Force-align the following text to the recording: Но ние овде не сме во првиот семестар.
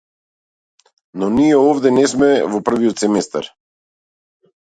Но 1.19 1.25
ние 1.35 1.55
овде 1.67 1.91
не 1.99 2.07
сме 2.13 2.29
во 2.53 2.61
првиот 2.71 3.05
семестар. 3.05 3.53